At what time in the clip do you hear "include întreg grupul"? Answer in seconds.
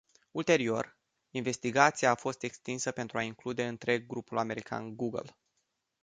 3.21-4.37